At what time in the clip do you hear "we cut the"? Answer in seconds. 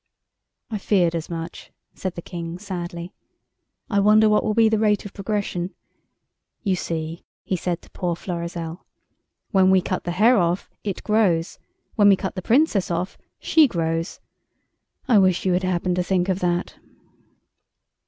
9.69-10.13, 12.09-12.41